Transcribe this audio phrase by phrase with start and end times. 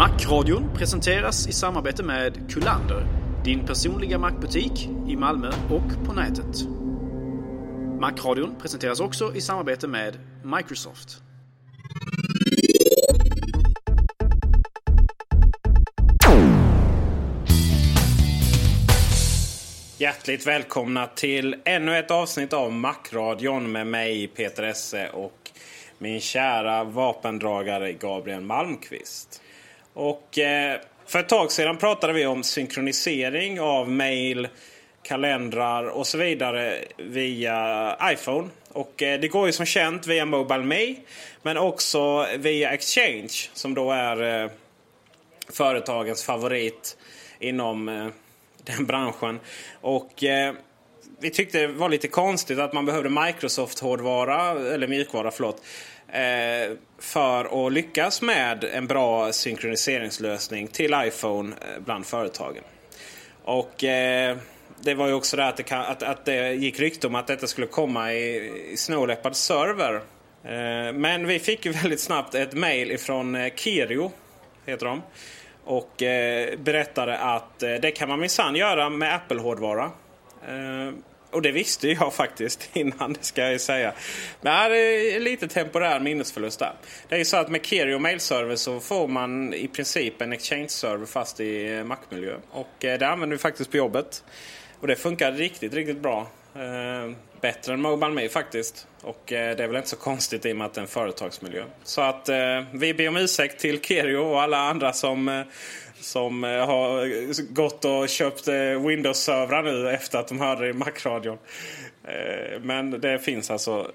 [0.00, 3.06] Macradion presenteras i samarbete med Kullander,
[3.44, 6.68] din personliga Macbutik i Malmö och på nätet.
[8.00, 11.22] Macradion presenteras också i samarbete med Microsoft.
[19.98, 25.50] Hjärtligt välkomna till ännu ett avsnitt av Macradion med mig Peter Esse och
[25.98, 29.42] min kära vapendragare Gabriel Malmqvist.
[29.94, 34.48] Och eh, för ett tag sedan pratade vi om synkronisering av mail,
[35.02, 38.48] kalendrar och så vidare via iPhone.
[38.68, 40.94] Och eh, det går ju som känt via Mobile Me
[41.42, 44.50] men också via Exchange som då är eh,
[45.52, 46.96] företagens favorit
[47.38, 47.86] inom
[48.64, 49.40] den branschen.
[49.80, 50.24] Och
[51.20, 55.62] vi tyckte det var lite konstigt att man behövde Microsoft-hårdvara, eller mjukvara förlåt,
[56.12, 62.62] Eh, för att lyckas med en bra synkroniseringslösning till iPhone eh, bland företagen.
[63.44, 64.36] Och eh,
[64.80, 67.26] det var ju också det att det, kan, att, att det gick rykte om att
[67.26, 69.94] detta skulle komma i, i Snow Leopard server.
[70.44, 74.12] Eh, men vi fick ju väldigt snabbt ett mail ifrån eh, Kirio,
[74.66, 75.02] heter de.
[75.64, 79.90] Och eh, berättade att eh, det kan man minsann göra med Apple-hårdvara.
[80.48, 80.92] Eh,
[81.30, 83.92] och det visste jag faktiskt innan, det ska jag säga.
[84.40, 86.72] Men det är lite temporär minnesförlust där.
[87.08, 91.06] Det är ju så att med Kerio mailserver så får man i princip en exchange-server
[91.06, 92.36] fast i eh, Mac-miljö.
[92.50, 94.24] Och eh, det använder vi faktiskt på jobbet.
[94.80, 96.28] Och det funkar riktigt, riktigt bra.
[96.54, 98.86] Eh, bättre än Mobile Me faktiskt.
[99.02, 100.88] Och eh, det är väl inte så konstigt i och med att det är en
[100.88, 101.64] företagsmiljö.
[101.84, 102.36] Så att eh,
[102.72, 105.42] vi ber om ursäkt till Kerio och alla andra som, eh,
[106.00, 108.48] som eh, har gått och köpt
[108.88, 111.38] Windows-servrar nu efter att de hörde det i Mac-radion.
[112.04, 113.90] Eh, men det finns alltså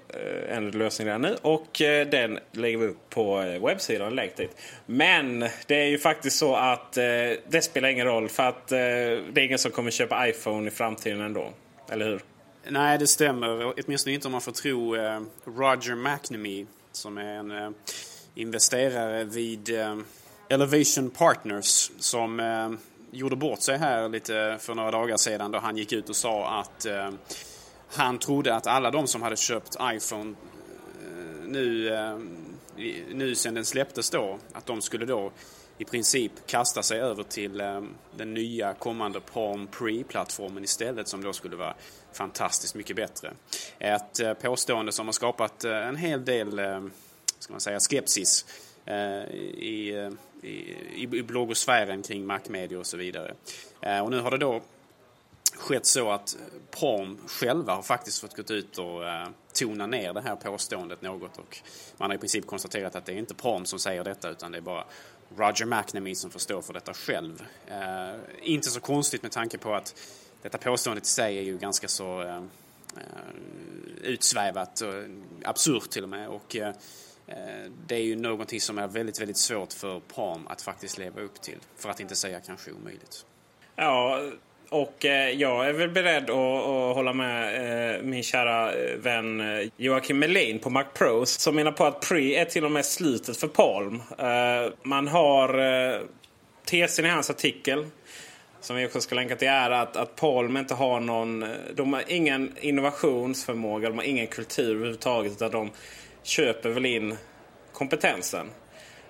[0.48, 3.36] en lösning där nu och eh, den lägger vi upp på
[3.66, 4.16] webbsidan.
[4.36, 4.56] Dit.
[4.86, 8.78] Men det är ju faktiskt så att det spelar ingen roll för att det
[9.34, 11.52] är ingen som kommer köpa iPhone i framtiden ändå.
[11.90, 12.20] Eller hur?
[12.70, 13.74] Nej, det stämmer.
[13.80, 17.70] Åtminstone inte om man får tro eh, Roger McNamee som är en eh,
[18.34, 19.98] investerare vid eh,
[20.48, 22.78] Elevation Partners som
[23.10, 26.60] gjorde bort sig här lite för några dagar sedan då han gick ut och sa
[26.60, 26.86] att
[27.88, 30.34] han trodde att alla de som hade köpt iPhone
[31.46, 31.90] nu,
[33.12, 35.32] nu sen den släpptes då, att de skulle då
[35.78, 37.82] i princip kasta sig över till eh,
[38.16, 41.74] den nya kommande Palm Pre-plattformen istället som då skulle vara
[42.12, 43.32] fantastiskt mycket bättre.
[43.78, 46.60] Ett eh, påstående som har skapat eh, en hel del
[47.38, 48.46] ska man säga, skepsis
[49.56, 49.90] i,
[50.42, 53.34] i, i bloggosfären kring Mac-media och så vidare.
[54.02, 54.60] Och nu har det då
[55.56, 56.36] skett så att
[56.80, 59.02] Palm själva har faktiskt fått gått ut och
[59.52, 61.58] tona ner det här påståendet något och
[61.96, 64.58] man har i princip konstaterat att det är inte Palm som säger detta utan det
[64.58, 64.84] är bara
[65.36, 67.46] Roger McNamee som får stå för detta själv.
[67.66, 69.94] Eh, inte så konstigt med tanke på att
[70.42, 72.42] detta påståendet i sig är ju ganska så eh, eh
[74.02, 74.94] utsvävat och
[75.44, 76.68] absurt till och med och eh,
[77.26, 81.20] eh, det är ju någonting som är väldigt, väldigt svårt för Palm att faktiskt leva
[81.20, 81.58] upp till.
[81.76, 83.26] För att inte säga kanske omöjligt.
[83.76, 84.20] Ja,
[84.68, 89.40] och eh, jag är väl beredd att, att hålla med eh, min kära eh, vän
[89.40, 93.36] eh, Joakim Melin på MacPros som menar på att Pre är till och med slutet
[93.36, 94.02] för Palm.
[94.18, 96.00] Eh, man har eh,
[96.64, 97.86] tesen i hans artikel
[98.60, 101.42] som vi också ska länka till är att, att Palm inte har någon...
[101.42, 105.70] Eh, de har ingen innovationsförmåga, de har ingen kultur överhuvudtaget utan de
[106.22, 107.16] köper väl in
[107.72, 108.46] kompetensen.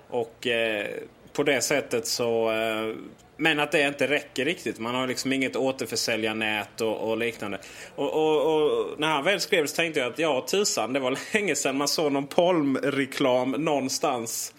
[0.09, 0.87] Och eh,
[1.37, 2.51] på det sättet så...
[2.51, 2.95] Eh,
[3.39, 4.79] men att det inte räcker riktigt.
[4.79, 7.59] Man har liksom inget återförsäljarnät och, och liknande.
[7.95, 11.17] Och, och, och, när han väl skrev så tänkte jag att ja tusan, det var
[11.33, 14.53] länge sedan man såg någon Palm-reklam någonstans.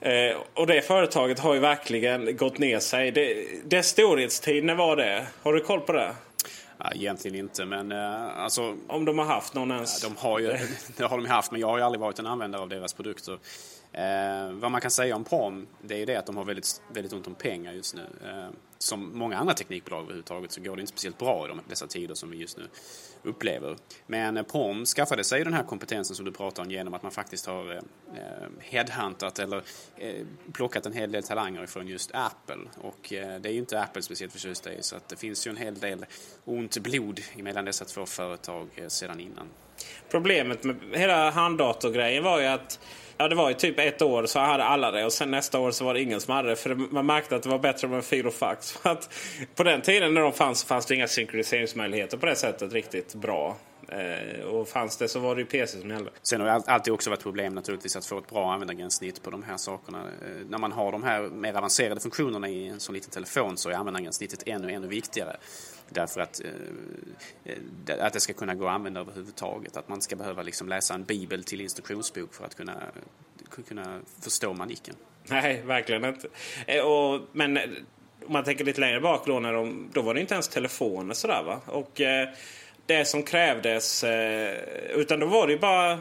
[0.00, 3.10] Eh, och det företaget har ju verkligen gått ner sig.
[3.10, 5.26] Det, dess storhetstid, när var det?
[5.42, 6.12] Har du koll på det?
[6.78, 8.76] Ja, egentligen inte, men uh, alltså...
[8.88, 10.02] Om de har haft någon ens?
[10.02, 10.46] Ja, de har ju,
[10.96, 13.38] det har de haft, men jag har ju aldrig varit en användare av deras produkter.
[13.92, 16.82] Eh, vad man kan säga om Prom, det är ju det att de har väldigt,
[16.92, 18.06] väldigt ont om pengar just nu.
[18.24, 18.48] Eh,
[18.78, 22.14] som många andra teknikbolag överhuvudtaget så går det inte speciellt bra i de, dessa tider
[22.14, 22.64] som vi just nu
[23.22, 23.76] upplever.
[24.06, 27.12] Men eh, Prom skaffade sig den här kompetensen som du pratar om genom att man
[27.12, 29.62] faktiskt har eh, eh headhuntat eller
[29.96, 32.60] eh, plockat en hel del talanger från just Apple.
[32.80, 35.50] Och eh, det är ju inte Apple speciellt förtjusta i så att det finns ju
[35.50, 36.06] en hel del
[36.44, 39.46] ont blod mellan dessa två företag eh, sedan innan.
[40.10, 42.80] Problemet med hela handdatorgrejen var ju att
[43.20, 45.70] Ja, det var ju typ ett år så hade alla det och sen nästa år
[45.70, 46.56] så var det ingen som hade det.
[46.56, 48.72] För man märkte att det var bättre med fil och fax.
[48.82, 49.14] För att
[49.54, 53.14] på den tiden när de fanns så fanns det inga synkroniseringsmöjligheter på det sättet riktigt
[53.14, 53.56] bra.
[53.90, 56.10] Eh, och fanns det så var det ju PC som gällde.
[56.22, 59.42] Sen har det alltid också varit problem naturligtvis att få ett bra användargränssnitt på de
[59.42, 59.98] här sakerna.
[59.98, 63.70] Eh, när man har de här mer avancerade funktionerna i en sån liten telefon så
[63.70, 65.36] är användargränssnittet ännu, ännu viktigare.
[65.88, 66.40] Därför att,
[67.44, 67.56] eh,
[68.00, 69.76] att det ska kunna gå att använda överhuvudtaget.
[69.76, 72.82] Att man ska behöva liksom läsa en bibel till instruktionsbok för att kunna,
[73.68, 74.94] kunna förstå manicken.
[75.24, 76.28] Nej, verkligen inte.
[76.82, 77.58] Och, men
[78.26, 81.14] om man tänker lite längre bak då, när de, då var det inte ens telefoner
[81.14, 81.60] sådär va.
[81.66, 82.00] Och
[82.90, 84.54] det som krävdes, eh,
[84.94, 85.98] utan då var det ju bara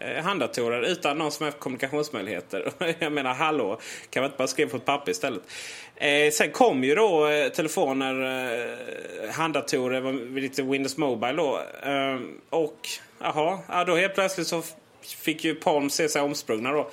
[0.00, 2.72] eh, handdatorer utan någon som helst kommunikationsmöjligheter.
[2.98, 3.80] Jag menar hallå,
[4.10, 5.42] kan man inte bara skriva på ett papper istället?
[5.96, 8.14] Eh, sen kom ju då eh, telefoner,
[9.22, 11.60] eh, handdatorer, lite Windows Mobile då.
[11.82, 12.18] Eh,
[12.50, 12.88] och
[13.20, 14.62] jaha, ja, då helt plötsligt så
[15.02, 16.90] fick ju Palm se sig omsprungna då.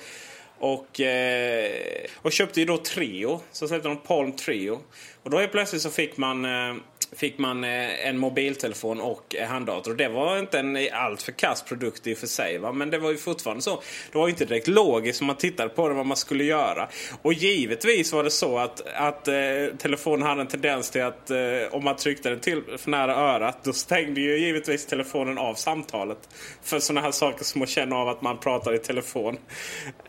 [0.58, 1.70] Och, eh,
[2.16, 3.40] och köpte ju då Trio.
[3.52, 4.80] Så släppte de Palm Trio.
[5.22, 6.74] Och då helt plötsligt så fick man eh,
[7.16, 9.94] fick man eh, en mobiltelefon och eh, handdator.
[9.94, 12.58] Det var inte en alltför kass produkt i och för sig.
[12.58, 12.72] Va?
[12.72, 13.82] Men det var ju fortfarande så.
[14.12, 16.88] Det var ju inte direkt logiskt om man tittade på det vad man skulle göra.
[17.22, 19.34] Och givetvis var det så att, att eh,
[19.78, 21.38] telefonen hade en tendens till att eh,
[21.70, 26.18] om man tryckte den till för nära örat då stängde ju givetvis telefonen av samtalet.
[26.62, 29.38] För sådana här saker som att känna av att man pratar i telefon.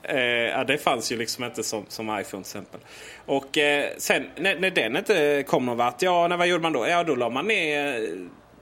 [0.04, 2.80] Eh, ja, det fanns ju liksom inte som, som iPhone till exempel.
[3.26, 6.74] Och eh, sen när, när den inte kom någon vart, ja när, vad gjorde man
[6.74, 6.86] då?
[6.96, 8.10] Ja då la man ner,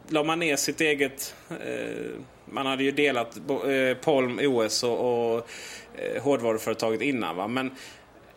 [0.09, 1.35] la man ner sitt eget...
[1.50, 2.12] Eh,
[2.45, 5.47] man hade ju delat eh, Palm OS och, och
[5.95, 7.35] eh, hårdvaruföretaget innan.
[7.35, 7.47] Va?
[7.47, 7.68] Men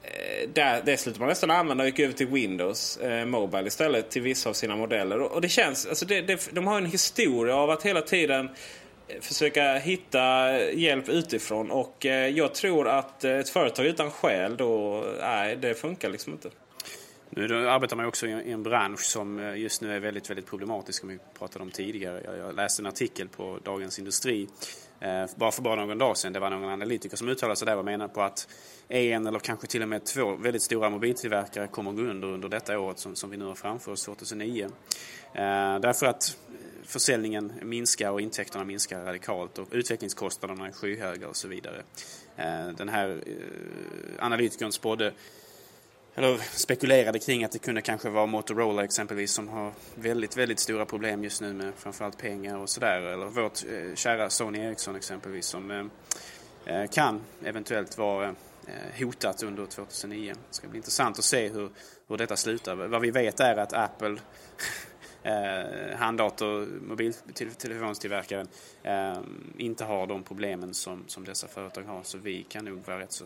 [0.03, 4.11] eh, där, det slutade man nästan använda och gick över till Windows eh, Mobile istället
[4.11, 5.21] till vissa av sina modeller.
[5.21, 8.49] Och, och det känns, alltså det, det, de har en historia av att hela tiden
[9.09, 11.71] eh, försöka hitta hjälp utifrån.
[11.71, 16.33] Och eh, jag tror att eh, ett företag utan själ då, nej det funkar liksom
[16.33, 16.49] inte.
[17.39, 21.01] Nu arbetar man också i en bransch som eh, just nu är väldigt, väldigt problematisk
[21.01, 22.37] som vi pratade om tidigare.
[22.39, 24.49] Jag läste en artikel på Dagens Industri
[25.01, 26.33] eh, bara för bara någon dag sedan.
[26.33, 28.49] Det var någon analytiker som uttalade sig där och menade på att
[28.89, 32.49] en eller kanske till och med två väldigt stora mobiltillverkare kommer att gå under under
[32.49, 34.65] detta året som, som vi nu har framför oss, 2009.
[34.65, 34.71] Eh,
[35.81, 36.39] därför att
[36.85, 41.83] försäljningen minskar och intäkterna minskar radikalt och utvecklingskostnaderna är skyhöga och så vidare.
[42.77, 43.21] Den här
[44.19, 45.13] analytikern spådde
[46.19, 50.87] eller spekulerade kring att det kunde kanske vara Motorola exempelvis som har väldigt, väldigt stora
[50.87, 53.01] problem just nu med framförallt pengar och sådär.
[53.01, 55.85] Eller vårt eh, kära Sony Ericsson exempelvis som eh,
[56.77, 58.29] eh, kan eventuellt vara
[58.67, 60.35] eh, hotat under 2009.
[60.49, 61.71] Det ska bli intressant att se hur,
[62.09, 62.75] hur detta slutar.
[62.75, 64.17] Vad vi vet är att Apple
[65.23, 68.49] eh, handdator, mobiltelefonstillverkaren
[68.83, 69.19] eh,
[69.57, 72.03] inte har de problemen som, som dessa företag har.
[72.03, 73.25] Så vi kan nog vara rätt så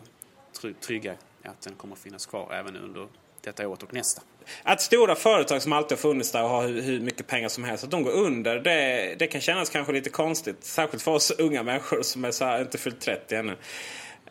[0.80, 3.08] trygga att den kommer att finnas kvar även under
[3.42, 4.22] detta året och nästa.
[4.62, 7.84] Att stora företag som alltid har funnits där och har hur, mycket pengar som helst,
[7.84, 10.64] att de går under, det, det kan kännas kanske lite konstigt.
[10.64, 13.52] Särskilt för oss unga människor som är så här, inte fyllt 30 ännu.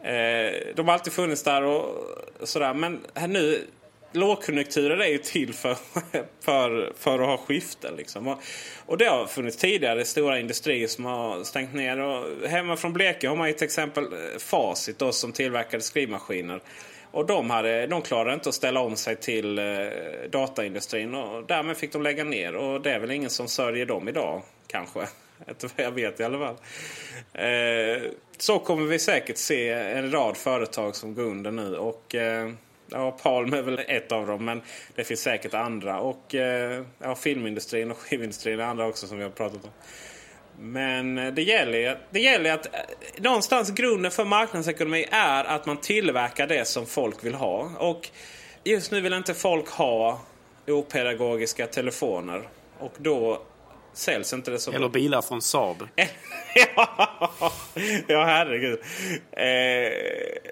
[0.02, 2.08] Eh, de har alltid funnits där och
[2.44, 2.74] sådär.
[2.74, 3.68] Men nu
[4.12, 5.78] lågkonjunkturer är ju till för,
[6.42, 7.96] för, för att ha skiften.
[7.96, 8.28] Liksom.
[8.28, 8.40] Och,
[8.86, 12.00] och det har funnits tidigare stora industrier som har stängt ner.
[12.00, 16.62] Och hemma från Blekinge har man ju till exempel eh, Facit då, som tillverkade skrivmaskiner.
[17.12, 19.66] Och de, hade, de klarade inte att ställa om sig till eh,
[20.30, 22.56] dataindustrin och därmed fick de lägga ner.
[22.56, 25.00] Och det är väl ingen som sörjer dem idag kanske.
[25.50, 26.56] Inte vad jag vet i alla fall.
[27.34, 31.76] Eh, så kommer vi säkert se en rad företag som går under nu.
[31.76, 32.52] Och eh,
[32.88, 34.62] ja, Palm är väl ett av dem men
[34.96, 36.00] det finns säkert andra.
[36.00, 39.72] Och eh, ja, filmindustrin och skivindustrin är andra också som vi har pratat om.
[40.60, 42.82] Men eh, det gäller, det gäller att eh,
[43.18, 47.72] någonstans grunden för marknadsekonomi är att man tillverkar det som folk vill ha.
[47.78, 48.10] Och
[48.64, 50.22] just nu vill inte folk ha
[50.68, 52.50] opedagogiska telefoner.
[52.80, 53.42] Och då
[53.94, 55.88] säljs inte det så Eller bilar från Saab.
[58.08, 58.80] ja, herregud.
[59.32, 60.52] Eh,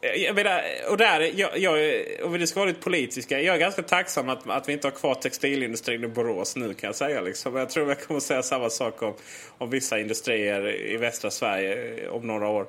[0.00, 3.40] Eh, jag menar, och där, jag, jag, om vi ska vara lite politiska.
[3.40, 6.88] Jag är ganska tacksam att, att vi inte har kvar textilindustrin i Borås nu kan
[6.88, 7.20] jag säga.
[7.20, 7.56] Liksom.
[7.56, 9.14] Jag tror jag kommer säga samma sak om,
[9.58, 12.66] om vissa industrier i västra Sverige eh, om några år.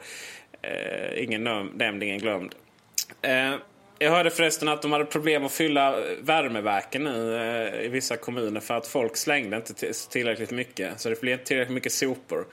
[0.62, 1.44] Eh, ingen
[1.74, 2.56] nämnd, ingen glömd.
[3.22, 3.56] Eh,
[4.02, 8.60] jag hörde förresten att de hade problem att fylla värmeverken nu eh, i vissa kommuner
[8.60, 9.74] för att folk slängde inte
[10.10, 11.00] tillräckligt mycket.
[11.00, 12.46] Så det blev inte tillräckligt mycket sopor.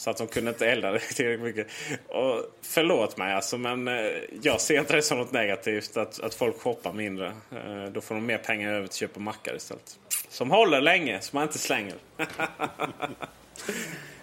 [0.00, 1.66] Så att de kunde inte elda det tillräckligt mycket.
[2.08, 3.94] Och förlåt mig alltså, men eh,
[4.42, 7.26] jag ser inte det som något negativt att, att folk shoppar mindre.
[7.26, 9.98] Eh, då får de mer pengar över till att köpa mackar istället.
[10.28, 11.94] Som håller länge, som man inte slänger.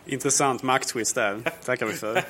[0.08, 1.42] Intressant makttwist där.
[1.66, 2.24] tackar vi för.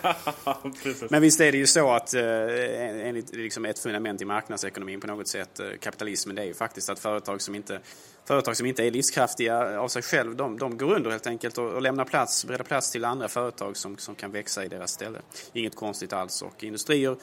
[1.10, 5.07] Men visst är det ju så att eh, enligt liksom ett fundament i marknadsekonomin på
[5.07, 7.79] något sätt, eh, kapitalismen, det är ju faktiskt att företag som inte,
[8.25, 11.72] företag som inte är livskraftiga av sig själv, de, de går under helt enkelt och,
[11.72, 15.19] och lämnar plats, bereder plats till andra företag som, som kan växa i deras ställe.
[15.53, 16.41] Inget konstigt alls.
[16.41, 17.17] Och industrier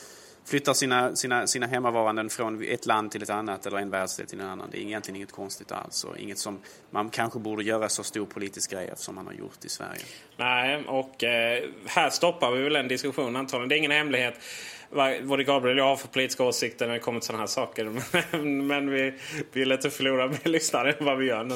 [0.44, 4.40] flyttar sina, sina, sina hemmavaranden från ett land till ett annat eller en världsdel till
[4.40, 4.68] en annan.
[4.70, 6.58] Det är egentligen inget konstigt alls och inget som
[6.90, 10.02] man kanske borde göra så stor politisk grej av som man har gjort i Sverige.
[10.36, 13.68] Nej, och eh, här stoppar vi väl en diskussion antagligen.
[13.68, 14.34] Det är ingen hemlighet
[15.22, 17.92] vad Gabriel och jag har för politiska åsikter när det kommer till sådana här saker.
[18.62, 19.14] Men vi
[19.52, 21.54] vill inte förlora mer lyssnare än vad vi gör nu.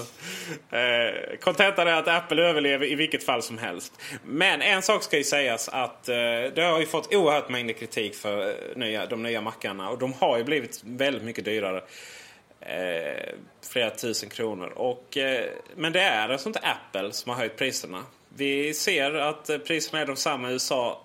[0.70, 1.38] Eh,
[1.86, 3.92] är att Apple överlever i vilket fall som helst.
[4.24, 6.14] Men en sak ska ju sägas att eh,
[6.54, 9.90] det har ju fått oerhört mängder kritik för eh, nya, de nya mackarna.
[9.90, 11.82] Och de har ju blivit väldigt mycket dyrare.
[12.60, 13.34] Eh,
[13.70, 14.72] flera tusen kronor.
[14.76, 18.04] Och, eh, men det är alltså inte Apple som har höjt priserna.
[18.28, 21.04] Vi ser att eh, priserna är de samma i USA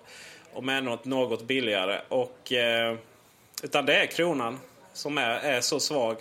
[0.54, 2.00] om än något, något billigare.
[2.08, 2.96] Och, eh,
[3.62, 4.58] utan det är kronan
[4.92, 6.16] som är, är så svag.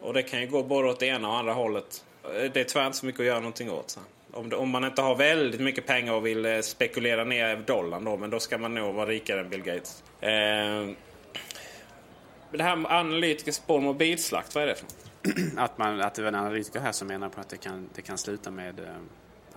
[0.00, 2.04] Och det kan ju gå både åt det ena och andra hållet.
[2.24, 3.90] Eh, det är tyvärr inte så mycket att göra någonting åt.
[3.90, 4.00] Så.
[4.32, 8.16] Om, om man inte har väldigt mycket pengar och vill eh, spekulera ner dollarn då.
[8.16, 10.02] Men då ska man nog vara rikare än Bill Gates.
[10.20, 10.88] Eh,
[12.50, 14.86] det här med analytiker spår mobilslakt, vad är det för
[15.60, 18.02] att, man, att det var en analytiker här som menar på att det kan, det
[18.02, 18.86] kan sluta med eh,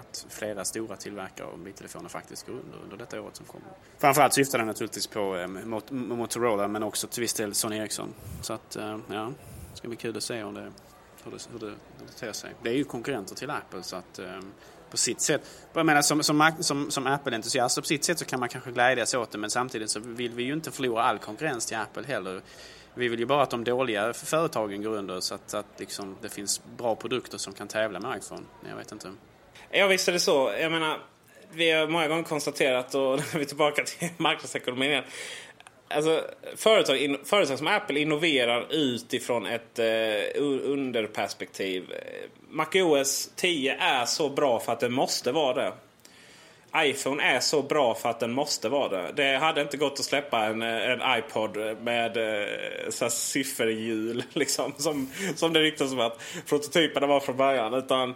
[0.10, 3.68] att flera stora tillverkare av mobiltelefoner faktiskt går under, under detta året som kommer.
[3.98, 5.48] Framförallt syftar den naturligtvis på eh,
[5.92, 8.14] Motorola men också till viss del Sony Ericsson.
[8.42, 9.32] Så att, eh, ja,
[9.72, 10.72] det ska bli kul att se om det,
[11.24, 12.54] hur, det, hur, det, hur det ter sig.
[12.64, 14.40] Det är ju konkurrenter till Apple så att eh,
[14.92, 15.42] på sitt sätt.
[15.74, 19.14] Jag menar som, som, som, som Apple-entusiast på sitt sätt så kan man kanske glädjas
[19.14, 22.42] åt det men samtidigt så vill vi ju inte förlora all konkurrens till Apple heller.
[22.94, 26.30] Vi vill ju bara att de dåliga företagen går under så att, att liksom det
[26.30, 28.42] finns bra produkter som kan tävla med iPhone.
[28.70, 29.12] Jag vet inte.
[29.72, 30.54] Ja visst är det så.
[30.62, 31.00] Jag menar,
[31.52, 35.04] vi har många gånger konstaterat och vi är tillbaka till marknadsekonomin igen.
[35.90, 36.24] Alltså,
[36.56, 41.94] företag, in, företag som Apple innoverar utifrån ett eh, underperspektiv.
[42.50, 45.74] MacOS 10 är så bra för att det måste vara det
[46.76, 49.12] iPhone är så bra för att den måste vara det.
[49.16, 54.74] Det hade inte gått att släppa en, eh, en iPod med eh, så sifferhjul liksom,
[54.78, 56.20] som, som det ryktas om att
[56.50, 57.74] prototyperna var från början.
[57.74, 58.16] Utan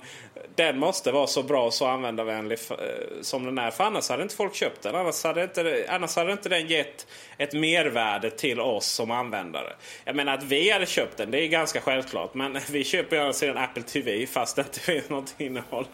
[0.56, 2.78] den måste vara så bra och så användarvänlig eh,
[3.22, 3.72] som den är.
[3.72, 4.96] För annars hade inte folk köpt den.
[4.96, 9.74] Annars hade inte, annars hade inte den gett ett mervärde till oss som användare.
[10.06, 12.34] Jag menar att vi hade köpt den, det är ganska självklart.
[12.34, 15.86] Men vi köper ju sedan Apple TV fast det inte finns något innehåll.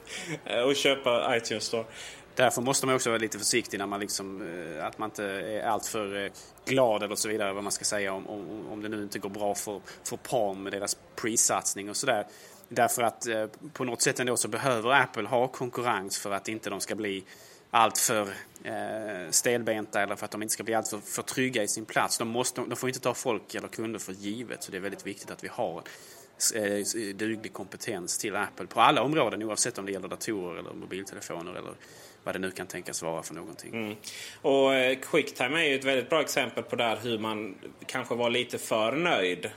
[0.45, 1.85] Eh, och köpa iTunes Store.
[2.35, 5.67] Därför måste man också vara lite försiktig när man liksom, eh, att man inte är
[5.67, 6.31] alltför
[6.65, 9.29] glad eller så vidare vad man ska säga om, om, om det nu inte går
[9.29, 12.25] bra för, för Palm med deras pre-satsning och sådär.
[12.69, 16.69] Därför att eh, på något sätt ändå så behöver Apple ha konkurrens för att inte
[16.69, 17.23] de ska bli
[17.71, 18.27] alltför
[18.63, 22.17] eh, stelbenta eller för att de inte ska bli alltför för trygga i sin plats.
[22.17, 25.07] De, måste, de får inte ta folk eller kunder för givet så det är väldigt
[25.07, 25.83] viktigt att vi har
[26.55, 30.73] eh, eh duglig kompetens till Apple på alla områden oavsett om det gäller datorer eller
[30.73, 31.73] mobiltelefoner eller
[32.23, 33.73] vad det nu kan tänkas vara för någonting.
[33.73, 33.95] Mm.
[34.41, 37.55] Och eh, Quicktime är ju ett väldigt bra exempel på där hur man
[37.85, 39.51] kanske var lite för nöjd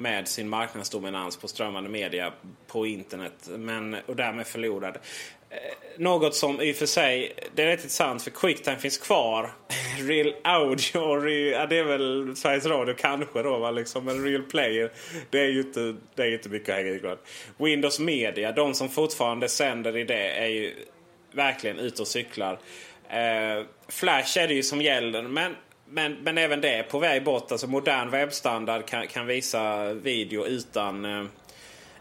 [0.00, 2.32] med sin marknadsdominans på strömmande media
[2.66, 5.00] på internet men, och därmed förlorade.
[5.50, 5.58] Eh,
[5.98, 9.52] något som i och för sig, det är rätt intressant för Quicktime finns kvar.
[10.08, 14.04] Real Audio och Real, ja, det är väl Sveriges Radio kanske då va liksom.
[14.04, 14.92] Men Real Player
[15.30, 17.16] det är ju inte, det är inte mycket att hänga i
[17.58, 20.74] Windows Media, de som fortfarande sänder i det är ju
[21.32, 22.58] verkligen ute och cyklar.
[23.08, 25.56] Eh, Flash är det ju som gäller men
[25.90, 27.52] men, men även det är på väg bort.
[27.52, 31.24] Alltså modern webbstandard kan, kan visa video utan, eh,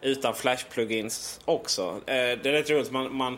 [0.01, 2.01] utan Flash-plugins också.
[2.05, 2.91] Eh, det är rätt roligt.
[2.91, 3.38] Man, man,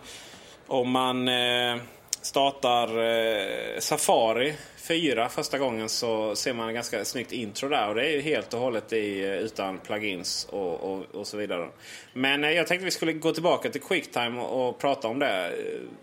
[0.68, 1.78] om man eh,
[2.22, 7.90] startar Safari 4 första gången så ser man en ganska snyggt intro där.
[7.90, 11.70] Och det är ju helt och hållet i, utan plugins och, och, och så vidare.
[12.14, 15.52] Men jag tänkte vi skulle gå tillbaka till Quicktime och, och prata om det.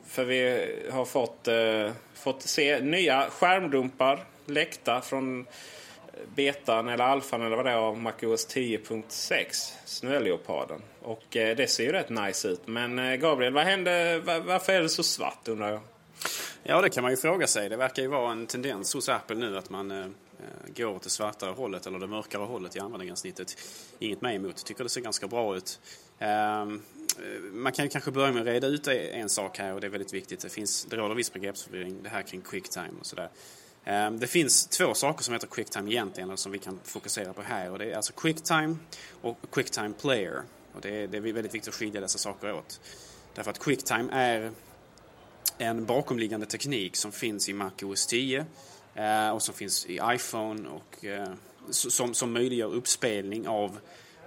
[0.06, 1.48] För vi har fått,
[2.14, 5.46] fått se nya skärmdumpar läckta från eh,
[6.34, 9.72] betan eller alfan eller vad det är av MacOS 10.6.
[9.84, 10.82] Snöleoparden.
[11.02, 12.66] Och eh, det ser ju rätt nice ut.
[12.66, 14.18] Men eh, Gabriel, vad hände?
[14.18, 15.80] Var, varför är det så svart undrar jag?
[16.62, 17.68] Ja, det kan man ju fråga sig.
[17.68, 20.06] Det verkar ju vara en tendens hos Apple nu att man eh, eh
[20.76, 23.56] går åt det svartare hållet eller det mörkare hållet i användargränssnittet.
[23.98, 24.64] Inget mig emot.
[24.64, 25.80] Tycker det ser ganska bra ut.
[26.18, 26.82] Ehm,
[27.18, 29.90] eh, man kan kanske börja med att reda ut en sak här och det är
[29.90, 30.40] väldigt viktigt.
[30.40, 33.28] Det, finns, det råder viss begreppsförvirring det här kring quicktime och sådär.
[33.88, 37.70] Ehm, det finns två saker som heter Quicktime egentligen som vi kan fokusera på här.
[37.70, 38.76] Och det är alltså Quicktime
[39.22, 40.42] och Quicktime Player.
[40.72, 42.80] Och det, är, det är väldigt viktigt att skilja dessa saker åt.
[43.34, 44.50] Därför att Quicktime är
[45.58, 48.46] en bakomliggande teknik som finns i Mac OS 10
[48.94, 51.32] eh, och som finns i iPhone och eh,
[51.70, 53.78] som, som möjliggör uppspelning av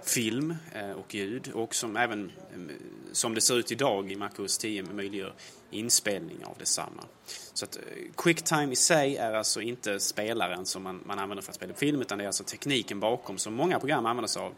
[0.04, 2.70] film eh, och ljud och som även mm,
[3.12, 5.34] som det ser ut idag i MacOS 10 möjliggör
[5.70, 7.04] inspelning av detsamma.
[7.52, 7.82] Så att eh,
[8.16, 12.00] Quicktime i sig är alltså inte spelaren som man, man använder för att spela film
[12.00, 14.54] utan det är alltså tekniken bakom som många program använder sig av.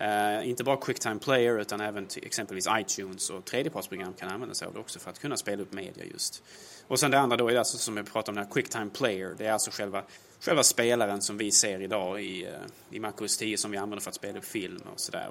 [0.00, 4.74] Uh, inte bara Quicktime Player utan även exempelvis iTunes och tredjepartsprogram kan använda sig av
[4.74, 6.42] det också för att kunna spela upp media just.
[6.86, 9.34] Och sen det andra då är alltså som jag pratade om, den här Quicktime Player.
[9.38, 10.02] Det är alltså själva,
[10.40, 12.52] själva spelaren som vi ser idag i, uh,
[12.90, 15.28] i MacOS 10 som vi använder för att spela upp film och sådär.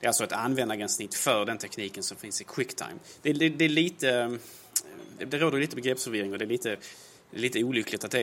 [0.00, 2.98] Det är alltså ett användargränssnitt för den tekniken som finns i Quicktime.
[3.22, 4.28] Det, det, det är lite eh,
[5.26, 6.76] det råder lite begreppsförvirring och det är lite,
[7.30, 8.22] lite olyckligt att det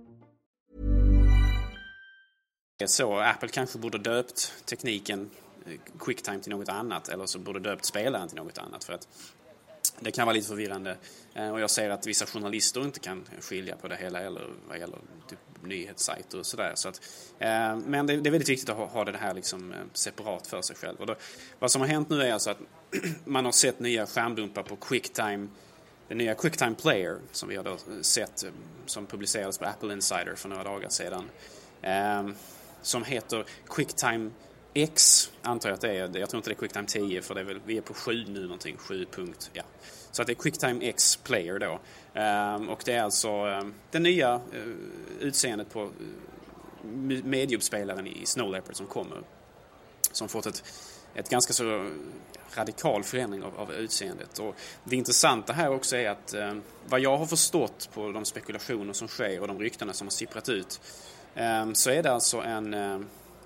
[2.87, 5.29] Så Apple kanske borde döpt tekniken
[5.65, 8.83] eh, quicktime till något annat eller så borde döpt spelaren till något annat.
[8.83, 9.07] För att
[9.99, 10.97] det kan vara lite förvirrande
[11.33, 14.79] eh, och jag ser att vissa journalister inte kan skilja på det hela eller vad
[14.79, 14.97] gäller
[15.29, 16.71] typ nyhetssajter och sådär.
[16.75, 17.01] Så att,
[17.39, 20.75] eh, men det, är väldigt viktigt att ha, det här liksom eh, separat för sig
[20.75, 20.97] själv.
[20.99, 21.15] Och då,
[21.59, 22.59] vad som har hänt nu är alltså att
[23.25, 25.47] man har sett nya skärmdumpar på Quicktime
[26.07, 28.45] den nya Quicktime Player som vi har då sett
[28.85, 31.29] som publicerades på Apple Insider för några dagar sedan
[32.81, 34.29] som heter Quicktime
[34.73, 36.19] X antar jag att det är.
[36.19, 38.25] Jag tror inte det är Quicktime 10 för det är väl, vi är på 7
[38.27, 38.77] nu någonting.
[38.77, 39.63] 7 punkt, ja.
[40.11, 41.79] Så att det är Quicktime X Player då.
[42.13, 44.61] Ehm, och det är alltså ehm, det nya eh,
[45.19, 45.89] utseendet på eh,
[46.83, 49.21] mediumspelaren medieuppspelaren i Snow Leopard som kommer.
[50.11, 50.63] Som fått ett,
[51.15, 51.85] ett ganska så eh,
[52.55, 54.39] radikal förändring av, av utseendet.
[54.39, 58.93] Och det intressanta här också är att ehm, vad jag har förstått på de spekulationer
[58.93, 60.81] som sker och de ryktena som har sipprat ut
[61.35, 62.99] Ehm, så är det alltså en, eh,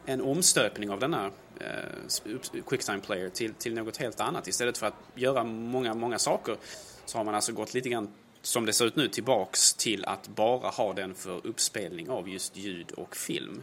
[0.06, 4.48] en omstöpning av denna eh, Quicktime Player till, till något helt annat.
[4.48, 6.58] Istället för att göra många, många saker
[7.06, 10.28] så har man alltså gått lite grann som det ser ut nu tillbaks till att
[10.28, 13.62] bara ha den för uppspelning av just ljud och film.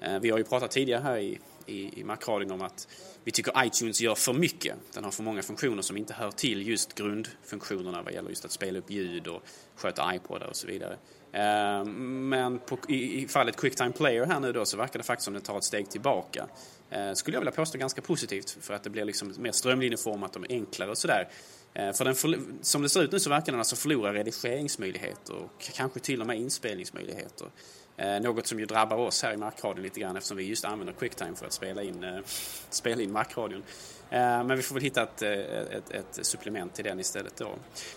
[0.00, 2.88] Ehm, vi har ju pratat tidigare här i, i, i Macradion om att
[3.26, 4.76] vi tycker iTunes gör för mycket.
[4.92, 8.52] Den har för många funktioner som inte hör till just grundfunktionerna vad gäller just att
[8.52, 9.42] spela upp ljud och
[9.76, 10.96] sköta iPodar och så vidare.
[11.32, 15.24] Ehm, men på, i, i fallet Quicktime Player här nu då så verkar det faktiskt
[15.24, 16.46] som det tar ett steg tillbaka.
[16.90, 20.44] Ehm, skulle jag vilja påstå ganska positivt för att det blir liksom mer strömlinjeformat och
[20.48, 21.28] enklare och sådär.
[21.74, 25.70] Ehm, för den, som det ser ut nu så verkar den alltså förlora redigeringsmöjligheter och
[25.74, 27.48] kanske till och med inspelningsmöjligheter.
[27.96, 30.94] Eh, något som ju drabbar oss här i Markradion lite grann eftersom vi just använder
[30.94, 32.18] Quicktime för att spela in, eh,
[32.70, 33.62] spela in Markradion.
[34.10, 37.54] Eh, men vi får väl hitta ett, ett, ett, supplement till den istället då.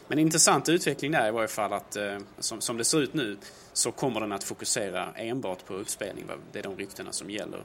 [0.07, 1.97] Men intressant utveckling där i varje fall att
[2.39, 3.37] som, som det ser ut nu
[3.73, 6.25] så kommer den att fokusera enbart på uppspelning.
[6.51, 7.59] Det är de ryktena som gäller.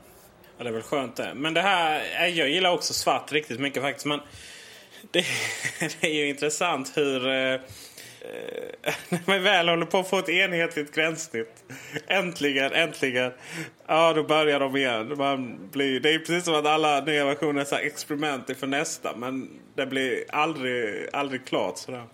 [0.58, 1.32] Ja, det är väl skönt det.
[1.34, 4.06] Men det här, jag gillar också svart riktigt mycket faktiskt.
[4.06, 4.20] Men
[5.10, 5.24] det,
[6.00, 7.60] det är ju intressant hur Eh,
[8.24, 11.64] Eh, när man väl håller på att få ett enhetligt gränssnitt.
[12.06, 13.32] Äntligen, äntligen.
[13.86, 15.14] Ja, då börjar de igen.
[15.18, 19.16] Man blir, det är precis som att alla nya versioner är experiment inför nästa.
[19.16, 22.04] Men det blir aldrig, aldrig klart sådär.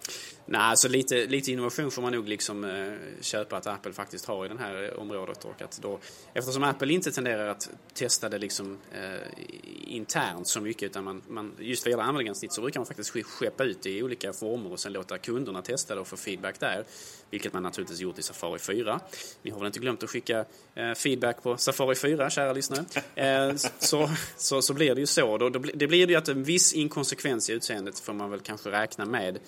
[0.53, 4.47] Nej, alltså lite, lite innovation får man nog liksom eh, köpa att Apple faktiskt har
[4.47, 5.45] i det här eh, området.
[5.45, 5.99] Och att då,
[6.35, 9.45] eftersom Apple inte tenderar att testa det liksom, eh,
[9.87, 13.65] internt så mycket utan man, man, just vad gäller användargränssnitt så brukar man faktiskt skeppa
[13.65, 16.85] ut det i olika former och sen låta kunderna testa det och få feedback där.
[17.31, 19.01] Vilket man naturligtvis gjort i Safari 4.
[19.43, 22.85] Ni har väl inte glömt att skicka eh, feedback på Safari 4, kära lyssnare?
[23.15, 25.39] Eh, så, så, så blir det ju så.
[25.39, 28.71] Då, då, det blir ju att en viss inkonsekvens i utseendet får man väl kanske
[28.71, 29.39] räkna med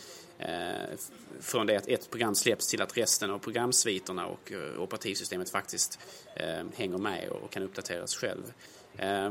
[0.48, 0.98] Eh,
[1.40, 5.98] från det att ett program släpps till att resten av programsviterna och eh, operativsystemet faktiskt
[6.36, 8.52] eh, hänger med och kan uppdateras själv.
[8.96, 9.30] Eh,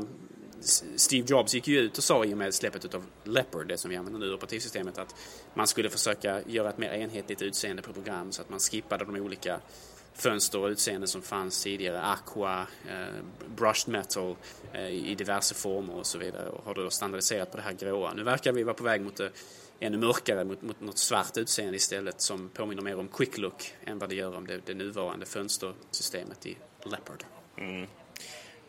[0.96, 3.90] Steve Jobs gick ju ut och sa i och med släppet av Leopard, det som
[3.90, 5.14] vi använder nu, operativsystemet, att
[5.54, 9.16] man skulle försöka göra ett mer enhetligt utseende på program så att man skippade de
[9.16, 9.60] olika
[10.14, 12.02] fönster och utseenden som fanns tidigare.
[12.02, 13.24] Aqua, eh,
[13.56, 14.36] brushed metal
[14.72, 18.14] eh, i diverse former och så vidare och har då standardiserat på det här gråa.
[18.14, 19.30] Nu verkar vi vara på väg mot det
[19.82, 23.98] ännu mörkare mot, mot något svart utseende istället som påminner mer om quick look än
[23.98, 27.24] vad det gör om det, det nuvarande fönstersystemet i Leopard.
[27.58, 27.86] Mm.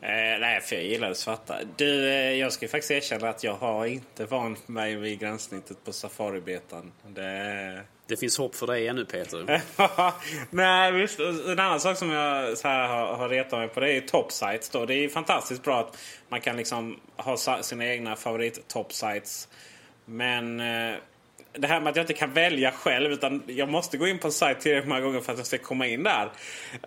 [0.03, 1.55] Eh, nej, för jag gillar det svarta.
[1.75, 5.93] Du, eh, jag ska faktiskt erkänna att jag har inte vant mig vid gränssnittet på
[5.93, 6.91] Safari-betan.
[7.07, 7.81] Det...
[8.07, 9.61] det finns hopp för dig ännu Peter.
[10.49, 11.19] nej, visst.
[11.19, 14.69] En annan sak som jag så här har, har retat mig på det är topsites.
[14.69, 14.85] Då.
[14.85, 15.97] Det är fantastiskt bra att
[16.29, 19.47] man kan liksom ha sina egna favorit-topsites
[20.05, 20.95] men eh,
[21.53, 24.27] det här med att jag inte kan välja själv utan jag måste gå in på
[24.27, 26.31] en sajt tillräckligt många gånger för att jag ska komma in där.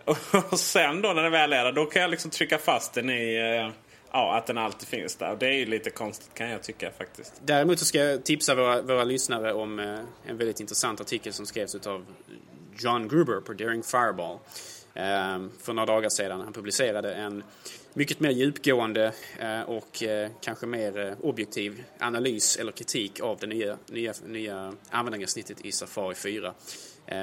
[0.50, 3.10] Och sen då när det väl är där, då kan jag liksom trycka fast den
[3.10, 3.72] i eh,
[4.12, 5.30] ja, att den alltid finns där.
[5.30, 7.40] Och det är ju lite konstigt kan jag tycka faktiskt.
[7.44, 11.46] Däremot så ska jag tipsa våra, våra lyssnare om eh, en väldigt intressant artikel som
[11.46, 12.06] skrevs av
[12.78, 14.38] John Gruber på Daring Fireball.
[14.94, 16.40] Eh, för några dagar sedan.
[16.40, 17.42] Han publicerade en
[17.96, 23.46] mycket mer djupgående eh, och eh, kanske mer eh, objektiv analys eller kritik av det
[23.46, 26.54] nya, nya, nya användargränssnittet i Safari 4.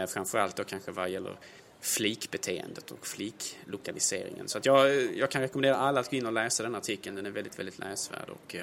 [0.07, 1.35] Framförallt då kanske vad gäller
[1.81, 4.47] flikbeteendet och fliklokaliseringen.
[4.47, 7.15] Så att jag, jag kan rekommendera alla att gå in och läsa den artikeln.
[7.15, 8.55] Den är väldigt, väldigt läsvärd och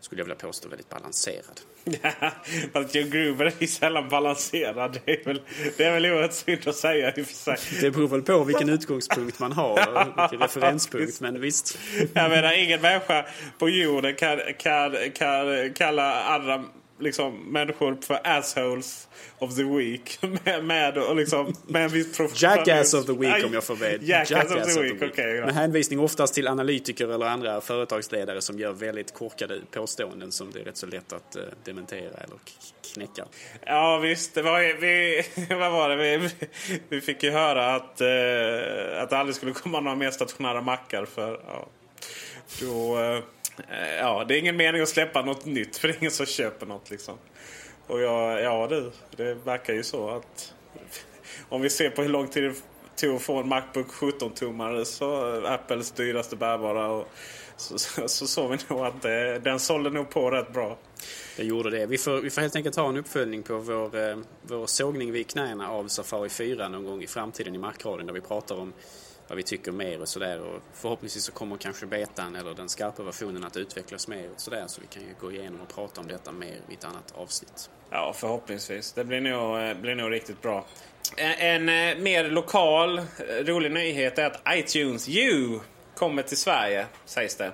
[0.00, 1.60] skulle jag vilja påstå väldigt balanserad.
[2.72, 5.00] Fast John Gruber är ju sällan balanserad.
[5.04, 5.42] Det är väl,
[5.76, 7.56] det är väl oerhört synd att säga i och för sig.
[7.80, 11.20] Det beror väl på vilken utgångspunkt man har och vilken referenspunkt.
[11.20, 11.78] Men visst.
[12.14, 13.26] Jag menar, ingen människa
[13.58, 16.64] på jorden kan, kan, kan kalla andra
[16.98, 19.08] liksom, människor för assholes
[19.38, 20.18] of the week.
[20.44, 23.98] Med, med, och liksom, med en viss Jackass of the week om jag får be.
[24.02, 25.08] Jackass, Jackass of the week, okej.
[25.08, 30.50] Okay, med hänvisning oftast till analytiker eller andra företagsledare som gör väldigt korkade påståenden som
[30.50, 32.36] det är rätt så lätt att uh, dementera eller
[32.94, 33.24] knäcka.
[33.66, 35.22] Ja visst, det var, vi,
[35.54, 35.96] vad var det?
[35.96, 36.30] Vi,
[36.88, 41.04] vi fick ju höra att, uh, att det aldrig skulle komma några mer stationära mackar
[41.04, 41.68] för ja,
[42.60, 42.98] då...
[42.98, 43.22] Uh,
[43.68, 46.26] Eh, ja, det är ingen mening att släppa något nytt för det är ingen som
[46.26, 47.18] köper något liksom.
[47.86, 50.54] Och ja, ja du, det verkar ju så att
[51.48, 52.54] om vi ser på hur lång tid det
[52.96, 57.08] tog att få en Macbook 17-tummare så Apples dyraste bärbara och
[57.56, 60.78] så, så, så såg vi nog att det, den sålde nog på rätt bra.
[61.36, 61.86] Det gjorde det.
[61.86, 65.26] Vi får, vi får helt enkelt ha en uppföljning på vår, eh, vår sågning vid
[65.26, 68.72] knäna av Safari 4 någon gång i framtiden i Markradion där vi pratar om
[69.28, 70.40] vad vi tycker mer och sådär.
[70.40, 74.64] Och förhoppningsvis så kommer kanske betan eller den skarpa versionen att utvecklas mer och sådär.
[74.66, 77.70] Så vi kan ju gå igenom och prata om detta mer i ett annat avsnitt.
[77.90, 78.92] Ja, förhoppningsvis.
[78.92, 80.66] Det blir nog, eh, blir nog riktigt bra.
[81.16, 83.00] En, en eh, mer lokal
[83.44, 85.60] rolig nyhet är att iTunes U
[85.94, 87.52] kommer till Sverige, sägs det.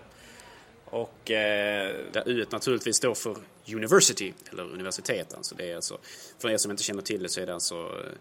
[0.85, 3.37] Och, eh, Där U naturligtvis står för
[3.73, 5.35] University, eller universitet.
[5.35, 5.99] Alltså det är alltså,
[6.39, 8.13] för er som inte känner till det så är det alltså eh,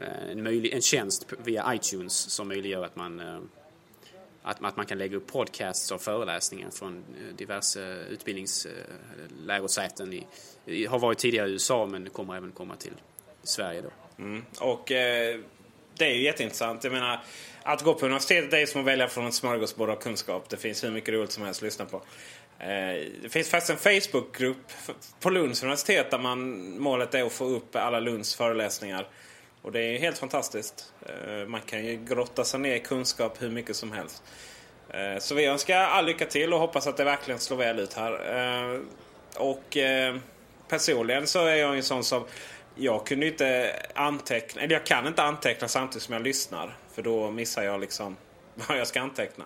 [0.00, 3.38] Eh, en, möjlig, en tjänst via iTunes som möjliggör att man eh,
[4.44, 7.02] att, att man kan lägga upp podcasts och föreläsningar från eh,
[7.36, 10.22] diverse utbildningslärosäten.
[10.66, 12.94] I, har varit tidigare i USA men kommer även komma till
[13.42, 13.90] Sverige då.
[14.22, 14.44] Mm.
[14.60, 15.40] Och eh,
[15.98, 16.84] det är ju jätteintressant.
[16.84, 17.24] Jag menar,
[17.62, 20.48] att gå på universitetet är som att välja från ett smörgåsbord av kunskap.
[20.48, 22.02] Det finns hur mycket roligt som helst att lyssna på.
[23.22, 24.72] Det finns faktiskt en Facebookgrupp
[25.20, 29.08] på Lunds universitet där man, målet är att få upp alla Lunds föreläsningar.
[29.64, 30.92] Och det är helt fantastiskt.
[31.06, 34.22] Eh, man kan ju grotta sig ner i kunskap hur mycket som helst.
[34.88, 37.92] Eh, så vi önskar all lycka till och hoppas att det verkligen slår väl ut
[37.92, 38.12] här.
[38.12, 38.80] Eh,
[39.36, 39.76] och
[40.68, 42.24] personligen så är jag en sån som
[42.74, 46.76] jag kunde inte anteckna, eller jag kan inte anteckna samtidigt som jag lyssnar.
[46.94, 48.16] För då missar jag liksom
[48.68, 49.44] vad jag ska anteckna.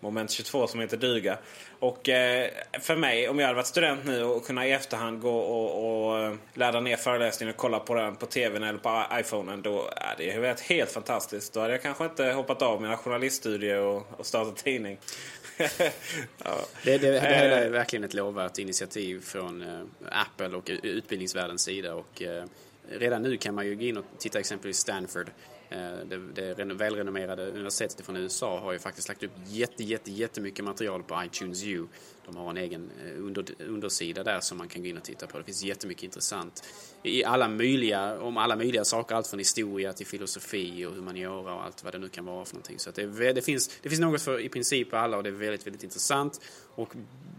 [0.00, 1.38] Moment 22 som heter duga.
[1.78, 5.38] Och eh, för mig, om jag hade varit student nu och kunna i efterhand gå
[5.38, 9.62] och, och eh, ladda ner föreläsningen och kolla på den på tvn eller på iPhonen.
[9.62, 11.52] Då är det varit helt fantastiskt.
[11.52, 14.98] Då hade jag kanske inte hoppat av mina journaliststudier och, och startat tidning.
[15.58, 16.58] ja.
[16.84, 17.70] det, det, det här är eh.
[17.70, 21.94] verkligen ett lovvärt initiativ från eh, Apple och utbildningsvärldens sida.
[21.94, 22.44] Och, eh,
[22.90, 25.30] redan nu kan man ju gå in och titta exempelvis Stanford
[25.74, 30.64] Eh, det, det välrenommerade universitetet från USA har ju faktiskt lagt upp jätte, jätte, jättemycket
[30.64, 31.86] material på iTunes U.
[32.26, 35.26] De har en egen eh, under, undersida där som man kan gå in och titta
[35.26, 35.38] på.
[35.38, 36.64] Det finns jättemycket intressant
[37.02, 39.14] i alla möjliga, om alla möjliga saker.
[39.14, 42.54] Allt från historia till filosofi och humaniora och allt vad det nu kan vara för
[42.54, 42.78] någonting.
[42.78, 45.66] Så det, det, finns, det finns något för i princip alla och det är väldigt,
[45.66, 46.40] väldigt intressant.
[46.74, 46.94] Och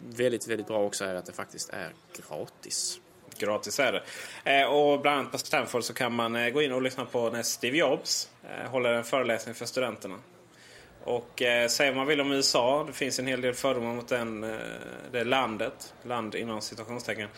[0.10, 3.00] väldigt, väldigt bra också är att det faktiskt är gratis
[3.40, 4.04] gratis är det.
[4.60, 7.30] Eh, och bland annat på Stanford så kan man eh, gå in och lyssna på
[7.30, 10.16] när Steve Jobs eh, håller en föreläsning för studenterna.
[11.04, 14.44] Och eh, säger man vill om USA, det finns en hel del fördomar mot den,
[14.44, 14.58] eh,
[15.12, 17.30] det landet, land inom citationstecken.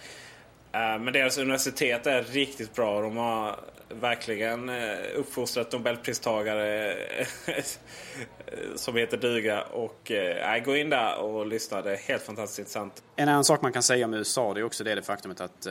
[0.71, 3.01] Eh, men deras universitet är riktigt bra.
[3.01, 7.27] De har verkligen eh, uppfostrat nobelpristagare eh,
[8.75, 9.61] som heter duga.
[9.61, 11.81] Och äh, gå in där och lyssna.
[11.81, 13.03] Det är helt fantastiskt intressant.
[13.15, 15.67] En annan sak man kan säga om USA det är också det, det faktumet att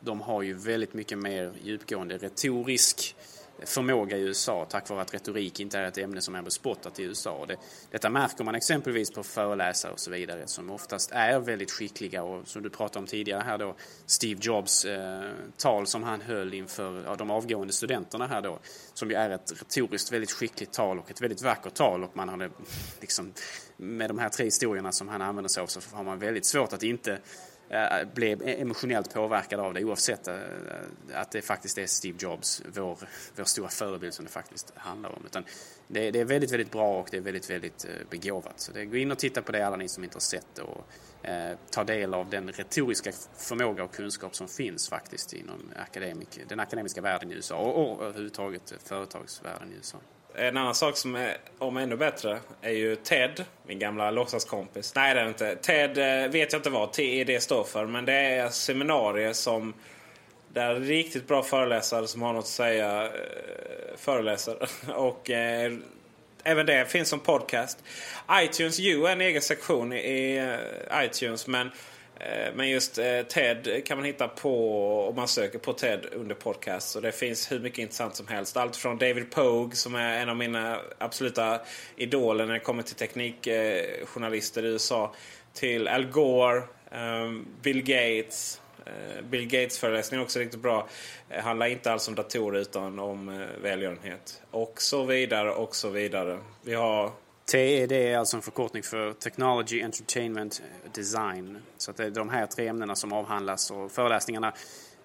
[0.00, 3.16] de har ju väldigt mycket mer djupgående retorisk
[3.62, 7.02] förmåga i USA tack vare att retorik inte är ett ämne som är bespottat i
[7.02, 7.44] USA.
[7.48, 7.56] Det,
[7.90, 12.48] detta märker man exempelvis på föreläsare och så vidare som oftast är väldigt skickliga och
[12.48, 13.74] som du pratade om tidigare här då
[14.06, 18.58] Steve Jobs eh, tal som han höll inför ja, de avgående studenterna här då
[18.94, 22.28] som ju är ett retoriskt väldigt skickligt tal och ett väldigt vackert tal och man
[22.28, 22.50] hade
[23.00, 23.32] liksom
[23.76, 26.72] med de här tre historierna som han använder sig av så har man väldigt svårt
[26.72, 27.18] att inte
[27.68, 30.36] Eh, blev emotionellt påverkad av det oavsett eh,
[31.14, 32.98] att det faktiskt är Steve Jobs, vår,
[33.36, 35.22] vår stora förebild som det faktiskt handlar om.
[35.26, 35.44] Utan
[35.88, 38.60] det, det är väldigt, väldigt bra och det är väldigt, väldigt eh, begåvat.
[38.60, 40.62] Så det, gå in och titta på det alla ni som inte har sett det
[40.62, 40.86] och
[41.28, 46.60] eh, ta del av den retoriska förmåga och kunskap som finns faktiskt inom akademik, den
[46.60, 49.98] akademiska världen i USA och, och överhuvudtaget företagsvärlden i USA.
[50.36, 54.94] En annan sak som är om ännu bättre är ju Ted, min gamla låtsaskompis.
[54.94, 55.56] Nej, det är det inte.
[55.56, 59.74] Ted eh, vet jag inte vad TED står för, men det är seminarier som
[60.52, 63.10] där riktigt bra föreläsare som har något att säga eh,
[63.96, 64.68] föreläser.
[64.94, 65.72] Och eh,
[66.44, 67.78] även det finns som podcast.
[68.32, 73.22] iTunes U är en egen sektion i eh, iTunes, men Eh, Eh, men just eh,
[73.22, 76.96] TED kan man hitta på om man söker på TED under podcast.
[76.96, 78.56] Och det finns hur mycket intressant som helst.
[78.56, 81.60] Allt från David Pogue som är en av mina absoluta
[81.96, 85.14] idoler när det kommer till teknikjournalister i USA.
[85.52, 88.60] Till Al Gore, ehm, Bill Gates.
[88.86, 90.88] Eh, Bill Gates föreläsning är också riktigt bra.
[91.28, 94.42] Handlar inte alls om datorer utan om välgörenhet.
[94.50, 96.38] Och så vidare och så vidare.
[96.62, 97.12] Vi har
[97.46, 100.62] TED är alltså en förkortning för Technology, Entertainment,
[100.94, 101.58] Design.
[101.78, 104.52] Så att det är de här tre ämnena som avhandlas och föreläsningarna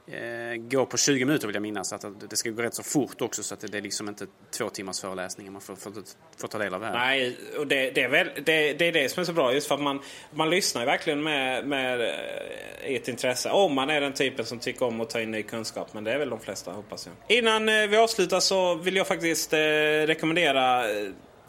[0.07, 1.93] eh, går på 20 minuter vill jag minnas.
[1.93, 4.25] Att det ska gå rätt så fort också så att det är liksom inte
[4.57, 5.93] två timmars föreläsningar man får, får,
[6.37, 6.93] får ta del av här.
[6.93, 9.67] Nej, och det, det, är väl, det, det, är det som är så bra just
[9.67, 13.49] för att man, man lyssnar verkligen med, med eh, ett intresse.
[13.49, 15.93] Om man är den typen som tycker om att ta in ny kunskap.
[15.93, 17.37] Men det är väl de flesta hoppas jag.
[17.37, 20.83] Innan eh, vi avslutar så vill jag faktiskt eh, rekommendera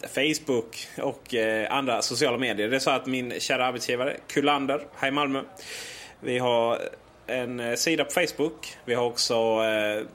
[0.08, 2.68] Facebook och eh, andra sociala medier.
[2.68, 5.42] Det är så att min kära arbetsgivare Kullander här i Malmö.
[6.20, 6.78] Vi har
[7.26, 8.76] en eh, sida på Facebook.
[8.84, 10.06] Vi har också eh,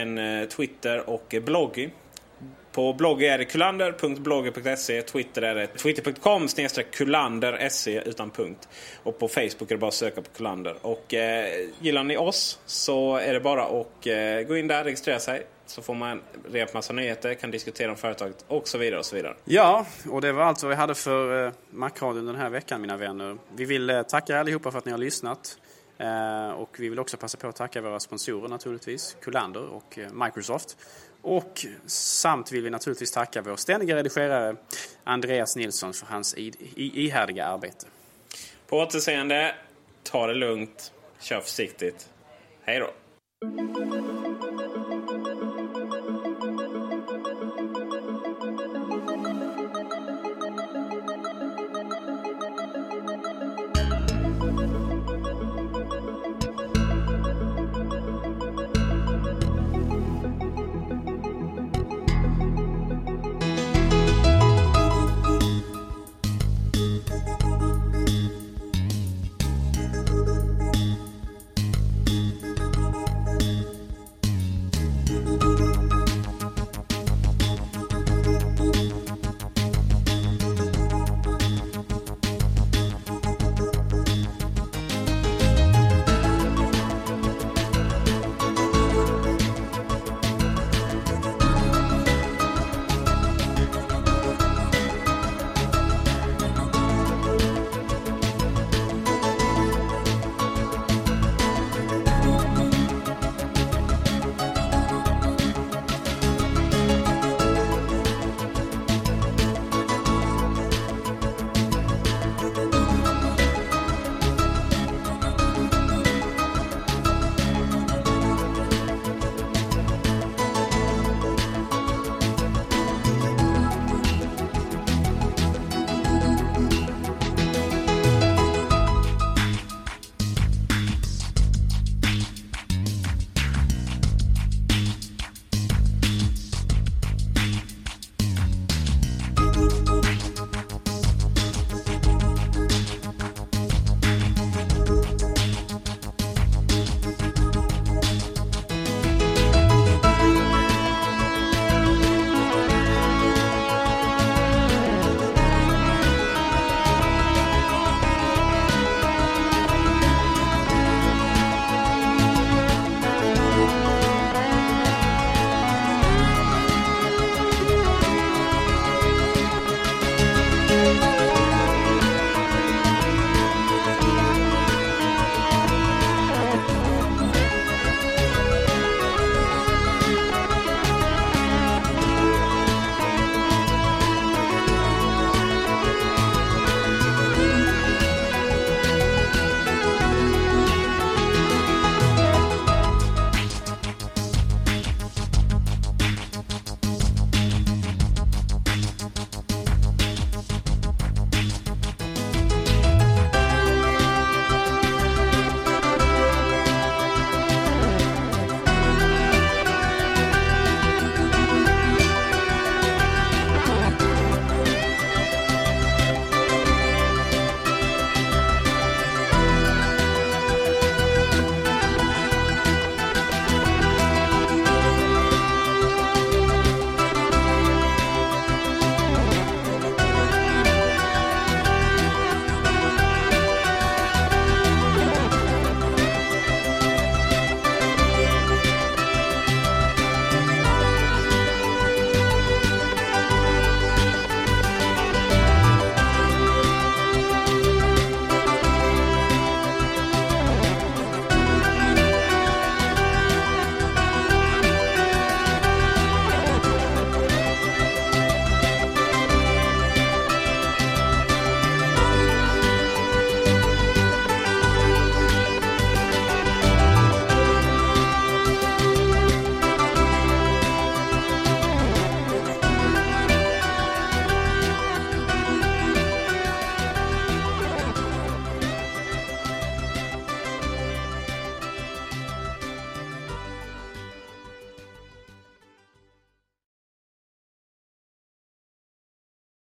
[0.00, 1.90] en Twitter och blogg.
[2.78, 5.02] På blogg är det kulander.blogger.se.
[5.02, 6.48] Twitter är det twitter.com
[6.92, 8.68] kullander.se utan punkt.
[9.02, 10.76] Och på Facebook är det bara att söka på Kullander.
[10.82, 11.46] Och eh,
[11.80, 15.46] gillar ni oss så är det bara att eh, gå in där, och registrera sig.
[15.68, 18.98] Så får man reda på massa nyheter, kan diskutera om företaget och så vidare.
[18.98, 19.34] och så vidare.
[19.44, 22.96] Ja, och det var allt vad vi hade för eh, Macradion den här veckan mina
[22.96, 23.38] vänner.
[23.56, 25.58] Vi vill eh, tacka er allihopa för att ni har lyssnat.
[25.98, 30.76] Eh, och vi vill också passa på att tacka våra sponsorer naturligtvis, Kullander och Microsoft.
[31.22, 34.56] Och samt vill vi naturligtvis tacka vår ständiga redigerare
[35.04, 36.34] Andreas Nilsson för hans
[36.76, 37.86] ihärdiga arbete.
[38.66, 39.54] På återseende,
[40.02, 42.08] ta det lugnt, kör försiktigt.
[42.62, 42.90] Hej då!